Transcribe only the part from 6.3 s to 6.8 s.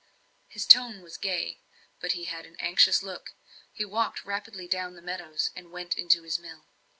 mill.